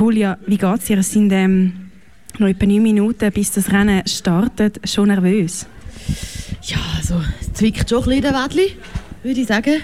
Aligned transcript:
Julia, 0.00 0.38
wie 0.46 0.56
geht 0.56 0.78
es 0.78 0.86
dir? 0.86 0.96
Es 0.96 1.12
sind 1.12 1.30
ähm, 1.30 1.90
noch 2.38 2.48
etwa 2.48 2.64
neun 2.64 2.82
Minuten, 2.82 3.30
bis 3.32 3.52
das 3.52 3.70
Rennen 3.70 4.00
startet. 4.06 4.80
Schon 4.88 5.08
nervös? 5.08 5.66
Ja, 6.62 6.78
also 6.96 7.16
es 7.38 7.52
zwickt 7.52 7.90
schon 7.90 8.04
ein 8.04 8.22
bisschen 8.22 8.34
Wädli, 8.34 8.76
würde 9.22 9.40
ich 9.42 9.46
sagen. 9.46 9.82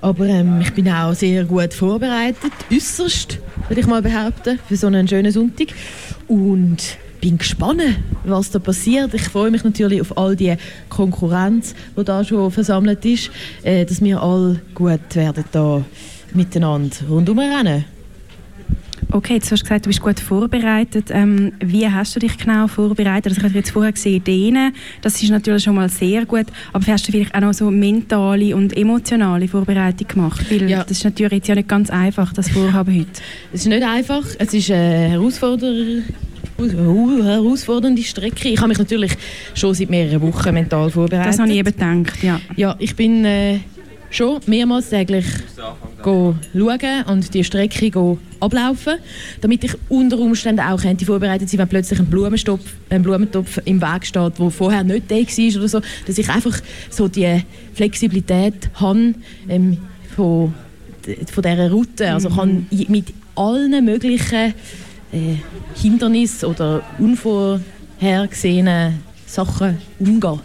Aber 0.00 0.24
ähm, 0.24 0.62
ich 0.62 0.72
bin 0.72 0.88
auch 0.88 1.12
sehr 1.12 1.44
gut 1.44 1.74
vorbereitet, 1.74 2.52
äußerst, 2.72 3.38
würde 3.68 3.82
ich 3.82 3.86
mal 3.86 4.00
behaupten, 4.00 4.58
für 4.66 4.76
so 4.76 4.86
einen 4.86 5.06
schönen 5.06 5.30
Sonntag. 5.30 5.68
Und 6.26 6.96
bin 7.20 7.36
gespannt, 7.36 7.82
was 8.24 8.50
da 8.50 8.60
passiert. 8.60 9.12
Ich 9.12 9.28
freue 9.28 9.50
mich 9.50 9.62
natürlich 9.62 10.00
auf 10.00 10.16
all 10.16 10.36
die 10.36 10.56
Konkurrenz, 10.88 11.74
die 11.98 12.04
da 12.04 12.24
schon 12.24 12.50
versammelt 12.50 13.04
ist, 13.04 13.30
äh, 13.62 13.84
dass 13.84 14.02
wir 14.02 14.22
alle 14.22 14.62
gut 14.74 15.14
werden 15.16 15.44
da 15.52 15.84
miteinander 16.32 16.96
rundum 17.10 17.40
rennen. 17.40 17.84
Okay, 19.12 19.34
jetzt 19.34 19.50
hast 19.50 19.62
du 19.62 19.64
gesagt, 19.64 19.86
du 19.86 19.88
bist 19.88 20.00
gut 20.00 20.20
vorbereitet. 20.20 21.06
Ähm, 21.10 21.52
wie 21.58 21.88
hast 21.88 22.14
du 22.14 22.20
dich 22.20 22.38
genau 22.38 22.68
vorbereitet? 22.68 23.26
Also 23.26 23.40
ich 23.40 23.44
habe 23.44 23.58
jetzt 23.58 23.70
vorher 23.70 23.90
gesehen, 23.90 24.22
Dehnen, 24.22 24.72
das 25.02 25.20
ist 25.20 25.30
natürlich 25.30 25.64
schon 25.64 25.74
mal 25.74 25.88
sehr 25.88 26.24
gut. 26.26 26.46
Aber 26.72 26.86
hast 26.86 27.08
du 27.08 27.12
vielleicht 27.12 27.34
auch 27.34 27.40
noch 27.40 27.52
so 27.52 27.70
mentale 27.72 28.54
und 28.54 28.76
emotionale 28.76 29.48
Vorbereitung 29.48 30.06
gemacht? 30.06 30.48
Weil 30.48 30.70
ja. 30.70 30.84
das 30.84 30.98
ist 30.98 31.04
natürlich 31.04 31.32
jetzt 31.32 31.48
ja 31.48 31.56
nicht 31.56 31.68
ganz 31.68 31.90
einfach, 31.90 32.32
das 32.32 32.50
Vorhaben 32.50 32.94
heute. 32.94 33.10
Es 33.52 33.62
ist 33.62 33.66
nicht 33.66 33.82
einfach. 33.82 34.24
Es 34.38 34.54
ist 34.54 34.70
eine 34.70 35.10
herausfordernde 35.10 36.04
herausfordernde 36.58 38.02
Strecke. 38.02 38.50
Ich 38.50 38.58
habe 38.58 38.68
mich 38.68 38.78
natürlich 38.78 39.12
schon 39.54 39.74
seit 39.74 39.90
mehreren 39.90 40.20
Wochen 40.20 40.54
mental 40.54 40.90
vorbereitet. 40.90 41.32
Das 41.32 41.38
habe 41.38 41.50
ich 41.50 41.56
eben 41.56 41.72
gedacht, 41.72 42.22
ja. 42.22 42.40
Ja, 42.54 42.76
ich 42.78 42.94
bin 42.94 43.24
äh, 43.24 43.58
schon 44.10 44.40
mehrmals 44.46 44.90
täglich 44.90 45.24
schauen 46.04 46.38
und 47.06 47.34
die 47.34 47.44
Strecke 47.44 47.90
ablaufen, 48.40 48.94
damit 49.40 49.64
ich 49.64 49.72
unter 49.88 50.18
Umständen 50.18 50.60
auch 50.60 50.80
könnte 50.80 51.04
vorbereitet 51.04 51.48
sein, 51.48 51.60
wenn 51.60 51.68
plötzlich 51.68 51.98
ein 51.98 52.06
Blumentopf, 52.06 52.64
ein 52.88 53.02
Blumentopf 53.02 53.60
im 53.64 53.80
Weg 53.80 54.06
steht, 54.06 54.38
der 54.38 54.50
vorher 54.50 54.84
nicht 54.84 55.10
da 55.10 55.16
war 55.16 55.56
oder 55.56 55.68
so, 55.68 55.80
dass 56.06 56.18
ich 56.18 56.28
einfach 56.28 56.60
so 56.90 57.08
die 57.08 57.42
Flexibilität 57.74 58.70
habe 58.74 59.14
ähm, 59.48 59.78
von, 60.14 60.54
von 61.32 61.42
dieser 61.42 61.70
Route, 61.70 62.12
also 62.12 62.30
mhm. 62.30 62.34
kann 62.34 62.66
mit 62.88 63.06
allen 63.34 63.84
möglichen 63.84 64.54
äh, 65.12 65.36
Hindernissen 65.74 66.48
oder 66.48 66.82
unvorhergesehenen 66.98 69.00
Sachen 69.26 69.78
umgehen. 69.98 70.40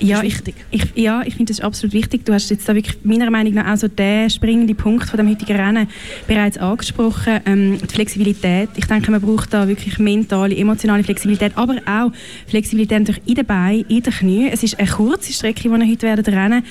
Ja, 0.00 0.22
ich, 0.22 0.36
ich, 0.70 0.84
ja, 0.94 1.22
ich 1.24 1.34
finde 1.34 1.52
das 1.52 1.60
absolut 1.60 1.92
wichtig. 1.92 2.24
Du 2.24 2.32
hast 2.32 2.50
jetzt 2.50 2.68
da 2.68 2.74
wirklich 2.74 2.98
meiner 3.04 3.30
Meinung 3.30 3.54
nach 3.54 3.72
auch 3.72 3.76
so 3.76 3.88
den 3.88 4.30
springenden 4.30 4.76
Punkt 4.76 5.08
von 5.08 5.16
dem 5.16 5.28
heutigen 5.28 5.56
Rennen 5.56 5.88
bereits 6.26 6.56
angesprochen. 6.58 7.40
Ähm, 7.46 7.78
die 7.78 7.94
Flexibilität. 7.94 8.70
Ich 8.76 8.86
denke, 8.86 9.10
man 9.10 9.20
braucht 9.20 9.52
da 9.52 9.66
wirklich 9.66 9.98
mentale, 9.98 10.56
emotionale 10.56 11.02
Flexibilität, 11.02 11.52
aber 11.56 11.76
auch 11.86 12.12
Flexibilität 12.46 13.00
natürlich 13.00 13.22
in 13.26 13.34
den 13.34 13.46
Beinen, 13.46 13.84
in 13.88 14.02
den 14.02 14.12
Knien. 14.12 14.50
Es 14.52 14.62
ist 14.62 14.78
eine 14.78 14.88
kurze 14.88 15.32
Strecke, 15.32 15.62
die 15.62 15.68
wir 15.68 15.78
heute 15.78 16.02
werden 16.02 16.34
rennen 16.34 16.62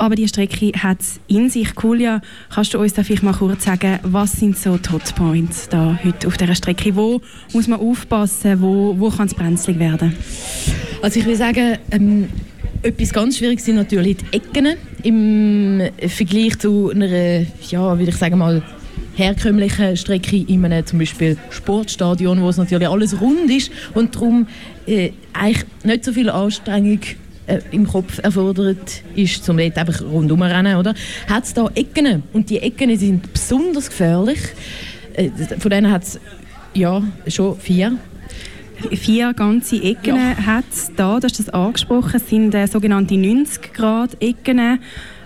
aber 0.00 0.14
die 0.14 0.26
Strecke 0.26 0.72
hat 0.78 1.02
es 1.02 1.20
in 1.26 1.50
sich. 1.50 1.68
Julia, 1.80 2.22
kannst 2.48 2.72
du 2.72 2.78
uns 2.78 2.94
da 2.94 3.02
vielleicht 3.02 3.22
mal 3.22 3.34
kurz 3.34 3.64
sagen, 3.64 3.98
was 4.02 4.32
sind 4.32 4.56
so 4.56 4.78
die 4.78 4.88
Hotpoints 4.90 5.68
da 5.68 5.98
heute 6.02 6.26
auf 6.26 6.38
dieser 6.38 6.54
Strecke? 6.54 6.96
Wo 6.96 7.20
muss 7.52 7.68
man 7.68 7.80
aufpassen? 7.80 8.62
Wo, 8.62 8.98
wo 8.98 9.10
kann 9.10 9.26
es 9.26 9.34
brenzlig 9.34 9.78
werden? 9.78 10.16
Also 11.02 11.20
ich 11.20 11.26
will 11.26 11.36
sagen, 11.36 11.76
ähm, 11.90 12.30
etwas 12.82 13.12
ganz 13.12 13.38
Schwieriges 13.38 13.64
sind 13.64 13.76
natürlich 13.76 14.18
die 14.18 14.36
Ecken 14.36 14.76
im 15.02 15.82
Vergleich 16.08 16.58
zu 16.58 16.90
einer, 16.90 17.40
ja, 17.68 17.98
würde 17.98 18.10
ich 18.10 18.16
sagen 18.16 18.38
mal, 18.38 18.62
herkömmlichen 19.14 19.96
Strecke 19.96 20.36
in 20.36 20.64
einem 20.64 20.86
zum 20.86 20.98
Beispiel 20.98 21.36
Sportstadion, 21.50 22.40
wo 22.40 22.48
es 22.48 22.56
natürlich 22.56 22.88
alles 22.88 23.20
rund 23.20 23.50
ist 23.50 23.70
und 23.94 24.14
darum 24.14 24.46
äh, 24.86 25.10
eigentlich 25.32 25.64
nicht 25.84 26.04
so 26.04 26.12
viel 26.12 26.30
Anstrengung 26.30 27.00
äh, 27.46 27.60
im 27.70 27.86
Kopf 27.86 28.18
erfordert 28.22 29.02
ist, 29.14 29.48
um 29.48 29.58
dort 29.58 29.76
einfach 29.76 30.00
rundherum 30.02 30.42
rennen, 30.42 30.76
oder? 30.76 30.94
Hat 31.28 31.44
es 31.44 31.52
da 31.52 31.68
Ecken 31.74 32.22
und 32.32 32.48
die 32.48 32.58
Ecken 32.58 32.96
sind 32.96 33.32
besonders 33.32 33.88
gefährlich. 33.88 34.40
Äh, 35.14 35.30
von 35.58 35.70
denen 35.70 35.90
hat 35.90 36.04
es 36.04 36.20
ja 36.72 37.02
schon 37.26 37.58
vier 37.58 37.98
vier 38.96 39.32
ganze 39.34 39.82
Ecken 39.82 40.16
ja. 40.16 40.36
hat 40.46 40.64
es 40.70 40.90
da, 40.96 41.18
du 41.18 41.24
hast 41.26 41.38
das 41.38 41.48
angesprochen, 41.48 42.12
das 42.12 42.28
sind 42.28 42.54
äh, 42.54 42.66
sogenannte 42.66 43.16
90 43.16 43.72
Grad 43.72 44.16
Ecken. 44.22 44.78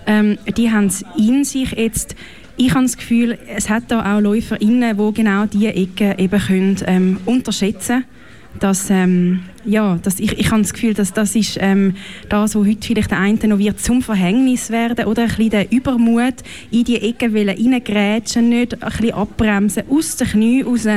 Ähm, 0.07 0.37
die 0.55 0.71
haben 0.71 0.87
es 0.87 1.03
in 1.17 1.43
sich 1.43 1.71
jetzt. 1.71 2.15
Ich 2.57 2.73
habe 2.73 2.83
das 2.83 2.95
Gefühl, 2.95 3.37
es 3.53 3.69
hat 3.69 3.83
da 3.89 4.15
auch 4.15 4.21
LäuferInnen, 4.21 4.97
die 4.97 5.13
genau 5.13 5.45
diese 5.45 5.73
Ecken 5.73 6.17
eben 6.17 6.39
können, 6.39 6.77
ähm, 6.85 7.17
unterschätzen 7.25 8.03
können 8.03 8.15
dass, 8.59 8.89
ähm, 8.89 9.43
ja, 9.65 9.97
dass 10.01 10.19
ich, 10.19 10.37
ich 10.37 10.51
habe 10.51 10.61
das 10.61 10.73
Gefühl, 10.73 10.93
dass 10.93 11.13
das 11.13 11.35
ist 11.35 11.57
ähm, 11.59 11.95
das, 12.29 12.55
was 12.55 12.67
heute 12.67 12.87
vielleicht 12.87 13.11
der 13.11 13.19
eine 13.19 13.47
noch 13.47 13.59
wird 13.59 13.79
zum 13.79 14.01
Verhängnis 14.01 14.69
werden 14.69 15.05
oder 15.05 15.23
ein 15.23 15.27
bisschen 15.29 15.49
der 15.49 15.71
Übermut 15.71 16.35
in 16.71 16.83
die 16.83 17.01
Ecke 17.01 17.33
reingrätschen, 17.33 18.49
nicht 18.49 18.81
ein 18.81 18.89
bisschen 18.89 19.13
abbremsen, 19.13 19.83
aus 19.89 20.15
den 20.17 20.27
Knien 20.27 20.67
raus, 20.67 20.87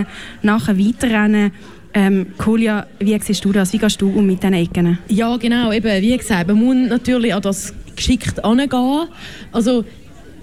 nachher 0.43 0.79
weiterrennen. 0.79 1.53
Ähm, 1.95 2.27
Julia, 2.45 2.87
wie 2.99 3.19
siehst 3.19 3.45
du 3.45 3.53
das? 3.53 3.73
Wie 3.73 3.79
gehst 3.79 4.01
du 4.01 4.11
um 4.11 4.27
mit 4.27 4.43
diesen 4.43 4.55
Ecken? 4.55 4.99
Ja, 5.09 5.37
genau. 5.37 5.73
Eben, 5.73 6.03
wie 6.03 6.17
gesagt, 6.17 6.49
man 6.49 6.57
muss 6.57 6.89
natürlich 6.89 7.35
an 7.35 7.43
das 7.43 7.75
geschickt 7.97 8.45
angehen. 8.45 9.09
Also 9.53 9.85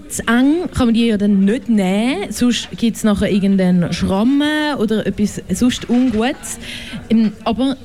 zu 0.08 0.22
eng 0.28 0.70
kann 0.72 0.86
man 0.88 0.94
die 0.94 1.06
ja 1.06 1.16
dann 1.16 1.44
nicht 1.44 1.68
nehmen, 1.68 2.30
sonst 2.30 2.68
gibt 2.76 2.96
es 2.96 3.04
nachher 3.04 3.30
irgendeinen 3.30 3.92
Schrammen 3.92 4.76
oder 4.78 5.06
etwas 5.06 5.42
sonst 5.52 5.88
Ungutes. 5.88 6.58
Ähm, 7.10 7.32
aber 7.44 7.76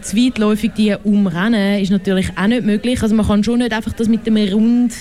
zu 0.00 0.16
weitläufig 0.16 0.72
die 0.76 0.94
umrennen 1.04 1.80
ist 1.80 1.90
natürlich 1.90 2.30
auch 2.36 2.46
nicht 2.46 2.64
möglich. 2.64 3.02
Also 3.02 3.14
man 3.14 3.26
kann 3.26 3.44
schon 3.44 3.58
nicht 3.58 3.72
einfach 3.72 3.92
das 3.92 4.08
mit 4.08 4.26
dem 4.26 4.36
Rund 4.36 4.92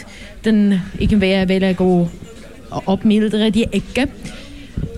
dann 0.44 0.81
irgendwie 0.97 1.50
wollen 1.50 2.09
abmildern, 2.85 3.51
die 3.51 3.63
Ecke. 3.63 4.09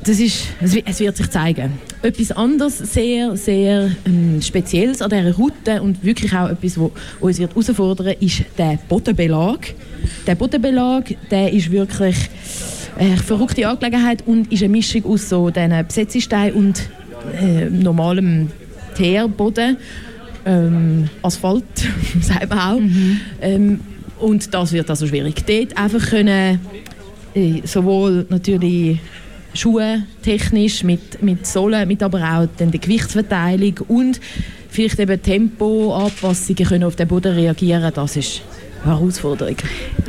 Das 0.03 0.19
ist, 0.19 0.47
es 0.61 0.99
wird 0.99 1.17
sich 1.17 1.29
zeigen. 1.29 1.73
Etwas 2.01 2.31
anderes, 2.31 2.77
sehr, 2.77 3.35
sehr 3.35 3.91
ähm, 4.05 4.41
Spezielles 4.41 5.01
an 5.01 5.09
dieser 5.09 5.35
Route 5.35 5.81
und 5.81 6.01
wirklich 6.01 6.33
auch 6.33 6.49
etwas, 6.49 6.79
was 6.79 6.91
uns 7.19 7.39
wird 7.39 7.51
herausfordern 7.51 8.15
ist 8.21 8.43
der 8.57 8.79
Bodenbelag. 8.87 9.73
Der 10.25 10.35
Bodenbelag 10.35 11.03
der 11.29 11.51
ist 11.51 11.69
wirklich 11.69 12.15
eine 12.97 13.17
verrückte 13.17 13.67
Angelegenheit 13.67 14.23
und 14.25 14.51
ist 14.51 14.63
eine 14.63 14.69
Mischung 14.69 15.05
aus 15.05 15.27
so 15.27 15.49
diesen 15.49 15.85
Besetzesteinen 15.85 16.53
und 16.53 16.89
äh, 17.41 17.65
normalem 17.65 18.49
Teerboden. 18.95 19.77
Ähm, 20.45 21.09
Asphalt, 21.21 21.65
sagt 22.21 22.49
man 22.49 22.59
auch. 22.59 22.79
Mhm. 22.79 23.21
Ähm, 23.41 23.79
und 24.19 24.53
das 24.53 24.71
wird 24.71 24.89
also 24.89 25.05
schwierig. 25.05 25.45
Dort 25.45 25.77
einfach 25.77 26.09
können 26.09 26.59
äh, 27.33 27.61
sowohl 27.65 28.25
natürlich 28.29 28.99
Schuhe 29.53 30.03
technisch, 30.21 30.83
mit, 30.83 31.21
mit 31.21 31.45
Sohlen, 31.45 31.87
mit 31.87 32.03
aber 32.03 32.19
auch 32.19 32.47
dann 32.57 32.71
der 32.71 32.79
Gewichtsverteilung 32.79 33.79
und 33.87 34.19
vielleicht 34.69 34.99
eben 34.99 35.21
Tempoanpassungen 35.21 36.65
können 36.65 36.83
auf 36.83 36.95
den 36.95 37.07
Boden 37.07 37.33
reagieren, 37.33 37.91
das 37.93 38.15
ist 38.15 38.41
Herausforderung. 38.83 39.57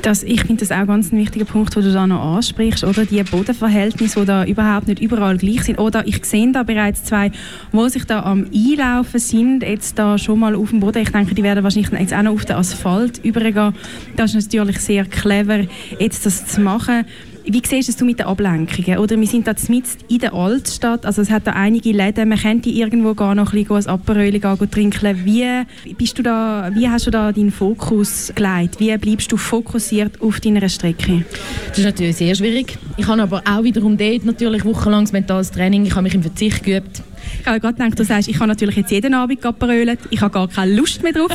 Das, 0.02 0.22
ich 0.22 0.42
finde 0.42 0.64
das 0.64 0.70
auch 0.70 0.86
ganz 0.86 1.12
ein 1.12 1.18
wichtiger 1.18 1.44
Punkt, 1.44 1.74
den 1.74 1.82
du 1.82 1.92
da 1.92 2.06
noch 2.06 2.36
ansprichst, 2.36 2.84
oder 2.84 3.04
die 3.04 3.22
Bodenverhältnisse, 3.22 4.20
die 4.20 4.26
da 4.26 4.44
überhaupt 4.44 4.86
nicht 4.86 5.00
überall 5.00 5.36
gleich 5.36 5.64
sind. 5.64 5.78
Oder 5.78 6.06
ich 6.06 6.24
sehe 6.24 6.52
da 6.52 6.62
bereits 6.62 7.04
zwei, 7.04 7.32
wo 7.72 7.88
sich 7.88 8.04
da 8.04 8.22
am 8.22 8.46
Einlaufen 8.54 9.20
sind, 9.20 9.62
jetzt 9.62 9.98
da 9.98 10.16
schon 10.18 10.38
mal 10.38 10.54
auf 10.54 10.70
dem 10.70 10.80
Boden. 10.80 11.02
Ich 11.02 11.10
denke, 11.10 11.34
die 11.34 11.42
werden 11.42 11.64
wahrscheinlich 11.64 11.90
jetzt 11.92 12.14
auch 12.14 12.22
noch 12.22 12.32
auf 12.32 12.44
den 12.44 12.56
Asphalt 12.56 13.18
übergehen. 13.24 13.74
Das 14.16 14.34
ist 14.34 14.52
natürlich 14.52 14.78
sehr 14.78 15.04
clever, 15.04 15.64
jetzt 15.98 16.24
das 16.24 16.46
zu 16.46 16.60
machen. 16.60 17.04
Wie 17.44 17.62
siehst 17.64 18.00
du 18.00 18.04
mit 18.04 18.18
den 18.18 18.26
Ablenkungen? 18.26 18.98
Oder 18.98 19.18
wir 19.18 19.26
sind 19.26 19.46
da 19.46 19.54
mitten 19.68 19.88
in 20.08 20.18
der 20.18 20.34
Altstadt, 20.34 21.06
also 21.06 21.22
es 21.22 21.30
hat 21.30 21.46
da 21.46 21.52
einige 21.52 21.92
Läden, 21.92 22.28
man 22.28 22.38
könnte 22.38 22.70
irgendwo 22.70 23.14
gar 23.14 23.34
noch 23.34 23.52
ein 23.52 23.64
bisschen 23.64 23.76
ein 23.76 23.87
Aperol 23.87 24.69
trinken. 24.70 25.25
Wie, 25.25 25.94
bist 25.94 26.19
du 26.19 26.22
da, 26.22 26.70
wie 26.75 26.88
hast 26.88 27.06
du 27.06 27.10
da 27.10 27.32
deinen 27.32 27.50
Fokus 27.50 28.32
gelegt? 28.34 28.81
Wie 28.81 28.96
bleibst 28.98 29.32
du 29.32 29.37
fokussiert 29.37 30.20
auf 30.20 30.40
deiner 30.40 30.69
Strecke? 30.69 31.25
Das 31.69 31.78
ist 31.78 31.84
natürlich 31.84 32.16
sehr 32.16 32.34
schwierig. 32.34 32.78
Ich 32.96 33.06
habe 33.06 33.22
aber 33.22 33.43
auch 33.44 33.62
wiederum 33.62 33.96
dort 33.96 34.25
natürlich 34.25 34.64
wochenlanges 34.64 35.12
mentales 35.12 35.50
Training. 35.50 35.86
Ich 35.86 35.93
habe 35.93 36.02
mich 36.02 36.14
im 36.14 36.22
Verzicht 36.22 36.62
geübt. 36.62 37.02
Ich 37.40 37.46
habe 37.46 37.61
gerade 37.61 37.75
gedacht, 37.75 37.99
du 37.99 38.05
sagst, 38.05 38.28
ich 38.28 38.37
habe 38.37 38.49
natürlich 38.49 38.76
jetzt 38.76 38.90
jeden 38.90 39.14
Abend 39.14 39.40
Gaparölet, 39.40 39.99
ich 40.11 40.20
habe 40.20 40.32
gar 40.32 40.49
keine 40.49 40.75
Lust 40.75 41.02
mehr 41.02 41.12
drauf. 41.12 41.31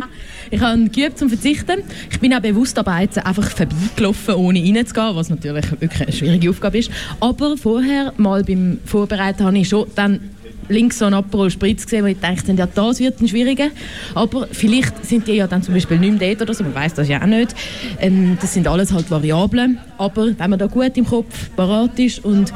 ich 0.50 0.60
habe 0.60 0.88
geübt 0.88 1.18
zum 1.18 1.28
Verzichten. 1.28 1.82
Ich 2.10 2.20
bin 2.20 2.34
auch 2.34 2.40
bewusst 2.40 2.76
dabei, 2.76 3.02
jetzt 3.02 3.18
einfach 3.18 3.50
vorbeigelaufen, 3.50 4.34
ohne 4.34 4.62
reinzugehen, 4.62 5.16
was 5.16 5.30
natürlich 5.30 5.70
wirklich 5.70 6.02
eine 6.02 6.12
schwierige 6.12 6.50
Aufgabe 6.50 6.78
ist. 6.78 6.90
Aber 7.20 7.56
vorher, 7.56 8.12
mal 8.16 8.44
beim 8.44 8.78
Vorbereiten, 8.84 9.44
habe 9.44 9.58
ich 9.58 9.68
schon 9.68 9.86
dann 9.94 10.20
links 10.68 10.98
so 10.98 11.06
einen 11.06 11.14
Aperol 11.14 11.50
Spritz 11.50 11.84
gesehen, 11.84 12.04
wo 12.04 12.08
ich 12.08 12.18
dachte, 12.20 12.52
ja, 12.52 12.66
das 12.66 13.00
wird 13.00 13.20
ein 13.20 13.28
schwieriger. 13.28 13.68
Aber 14.14 14.48
vielleicht 14.52 15.04
sind 15.04 15.26
die 15.26 15.32
ja 15.32 15.46
dann 15.46 15.62
zum 15.62 15.74
Beispiel 15.74 15.98
nicht 15.98 16.18
mehr 16.18 16.34
dort 16.34 16.42
oder 16.42 16.54
so, 16.54 16.64
man 16.64 16.74
weiß 16.74 16.94
das 16.94 17.08
ja 17.08 17.22
auch 17.22 17.26
nicht. 17.26 17.54
Ähm, 18.00 18.38
das 18.40 18.54
sind 18.54 18.68
alles 18.68 18.92
halt 18.92 19.10
Variablen. 19.10 19.78
Aber 19.96 20.26
wenn 20.38 20.50
man 20.50 20.58
da 20.58 20.66
gut 20.66 20.96
im 20.96 21.06
Kopf 21.06 21.50
parat 21.56 21.98
ist 21.98 22.24
und 22.24 22.52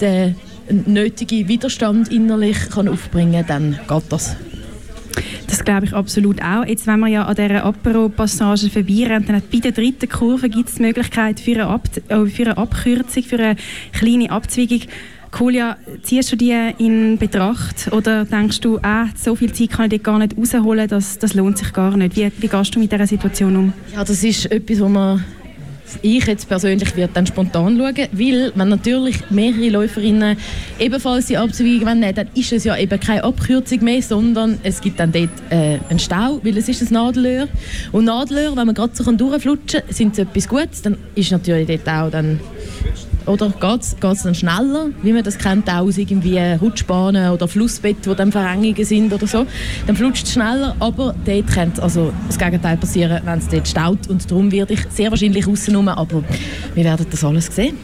den 0.00 0.36
einen 0.68 0.92
nötigen 0.92 1.48
Widerstand 1.48 2.10
innerlich 2.10 2.70
kann 2.70 2.88
aufbringen 2.88 3.46
kann, 3.46 3.76
dann 3.86 4.00
geht 4.00 4.12
das. 4.12 4.36
Das 5.46 5.64
glaube 5.64 5.86
ich 5.86 5.92
absolut 5.92 6.42
auch. 6.42 6.64
Jetzt, 6.66 6.86
wenn 6.86 7.00
wir 7.00 7.08
ja 7.08 7.24
an 7.24 7.36
dieser 7.36 7.64
Apero-Passage 7.64 8.70
vorbeirennen, 8.70 9.26
dann 9.26 9.42
bei 9.52 9.58
der 9.58 9.72
dritten 9.72 10.08
Kurve 10.08 10.48
gibt 10.48 10.68
es 10.68 10.76
die 10.76 10.82
Möglichkeit 10.82 11.38
für 11.38 11.52
eine, 11.52 11.66
Ab 11.66 11.88
äh, 12.08 12.26
für 12.26 12.42
eine 12.42 12.56
Abkürzung, 12.56 13.22
für 13.22 13.38
eine 13.38 13.56
kleine 13.92 14.30
Abzweigung. 14.30 14.80
Julia, 15.38 15.76
ziehst 16.02 16.30
du 16.30 16.36
die 16.36 16.54
in 16.78 17.18
Betracht 17.18 17.92
oder 17.92 18.24
denkst 18.24 18.60
du, 18.60 18.78
ah, 18.82 19.06
so 19.16 19.34
viel 19.34 19.52
Zeit 19.52 19.70
kann 19.70 19.90
ich 19.90 20.02
gar 20.02 20.18
nicht 20.18 20.36
rausholen, 20.36 20.88
das, 20.88 21.18
das 21.18 21.34
lohnt 21.34 21.58
sich 21.58 21.72
gar 21.72 21.96
nicht? 21.96 22.16
Wie, 22.16 22.30
wie 22.38 22.48
gehst 22.48 22.74
du 22.74 22.78
mit 22.78 22.92
dieser 22.92 23.06
Situation 23.06 23.56
um? 23.56 23.72
Ja, 23.92 24.04
das 24.04 24.22
ist 24.22 24.50
etwas, 24.50 24.80
wo 24.80 24.88
man 24.88 25.24
ich 26.02 26.26
jetzt 26.26 26.48
persönlich 26.48 26.96
werde 26.96 27.12
dann 27.14 27.26
spontan 27.26 27.78
schauen, 27.78 28.08
weil 28.12 28.52
wenn 28.54 28.68
natürlich 28.68 29.30
mehrere 29.30 29.68
Läuferinnen 29.68 30.36
ebenfalls 30.78 31.26
die 31.26 31.36
Abzweigung 31.36 31.98
nehmen 31.98 32.14
dann 32.14 32.28
ist 32.34 32.52
es 32.52 32.64
ja 32.64 32.76
eben 32.76 32.98
keine 32.98 33.24
Abkürzung 33.24 33.82
mehr, 33.84 34.02
sondern 34.02 34.58
es 34.62 34.80
gibt 34.80 35.00
dann 35.00 35.12
dort 35.12 35.30
äh, 35.50 35.78
einen 35.88 35.98
Stau, 35.98 36.40
weil 36.42 36.56
es 36.56 36.68
ist 36.68 36.82
ein 36.82 36.92
Nadelöhr. 36.92 37.48
Und 37.92 38.04
Nadelöhr, 38.04 38.56
wenn 38.56 38.66
man 38.66 38.74
gerade 38.74 38.94
so 38.94 39.04
durchflutschen 39.10 39.80
kann, 39.80 39.94
sind 39.94 40.12
es 40.12 40.18
etwas 40.18 40.48
Gutes, 40.48 40.82
dann 40.82 40.96
ist 41.14 41.30
natürlich 41.30 41.66
dort 41.66 41.88
auch 41.88 42.10
dann 42.10 42.40
oder 43.26 43.50
geht 43.50 43.82
es 43.82 44.22
dann 44.22 44.34
schneller, 44.34 44.90
wie 45.02 45.12
man 45.12 45.22
das 45.22 45.38
kennt, 45.38 45.70
aus 45.70 45.98
irgendwie 45.98 46.38
Rutschbahnen 46.38 47.30
oder 47.30 47.48
Flussbett, 47.48 48.06
wo 48.06 48.14
dann 48.14 48.32
Verengungen 48.32 48.84
sind 48.84 49.12
oder 49.12 49.26
so. 49.26 49.46
Dann 49.86 49.96
flutscht 49.96 50.26
es 50.26 50.32
schneller, 50.32 50.76
aber 50.78 51.14
dort 51.24 51.46
könnte 51.46 51.82
also 51.82 52.12
das 52.26 52.38
Gegenteil 52.38 52.76
passieren, 52.76 53.22
wenn 53.24 53.38
es 53.38 53.48
dort 53.48 53.68
staut. 53.68 54.08
Und 54.08 54.30
darum 54.30 54.52
werde 54.52 54.74
ich 54.74 54.80
sehr 54.90 55.10
wahrscheinlich 55.10 55.46
rausnehmen, 55.46 55.88
aber 55.88 56.22
wir 56.74 56.84
werden 56.84 57.06
das 57.10 57.24
alles 57.24 57.46
sehen. 57.46 57.76